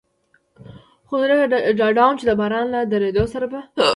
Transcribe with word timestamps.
خو 1.07 1.13
زه 1.21 1.25
ډاډه 1.79 2.01
ووم، 2.03 2.15
چې 2.19 2.25
د 2.27 2.31
باران 2.39 2.65
له 2.73 2.79
درېدو 2.91 3.23
سره 3.33 3.45
به. 3.51 3.59